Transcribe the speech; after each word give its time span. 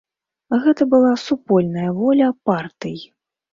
Гэта 0.63 0.87
была 0.93 1.11
супольная 1.27 1.93
воля 2.01 2.33
партый. 2.51 2.99